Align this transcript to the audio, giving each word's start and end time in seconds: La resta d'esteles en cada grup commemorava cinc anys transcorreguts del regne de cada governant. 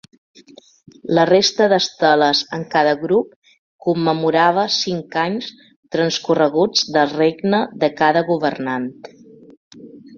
La 1.17 1.25
resta 1.29 1.67
d'esteles 1.73 2.41
en 2.59 2.63
cada 2.71 2.95
grup 3.03 3.37
commemorava 3.89 4.65
cinc 4.79 5.21
anys 5.27 5.53
transcorreguts 5.97 6.91
del 6.99 7.17
regne 7.23 7.65
de 7.85 7.95
cada 8.05 8.29
governant. 8.35 8.93